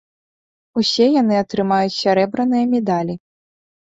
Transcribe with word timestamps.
Усе 0.81 1.05
яны 1.21 1.35
атрымаюць 1.43 1.93
сярэбраныя 2.03 2.65
медалі. 2.73 3.15